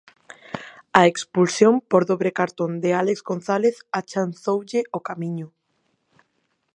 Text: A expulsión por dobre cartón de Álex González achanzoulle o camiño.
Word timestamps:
A 0.99 1.01
expulsión 1.11 1.73
por 1.91 2.03
dobre 2.11 2.31
cartón 2.39 2.71
de 2.83 2.89
Álex 3.03 3.17
González 3.29 3.75
achanzoulle 3.99 4.81
o 4.97 4.99
camiño. 5.07 5.47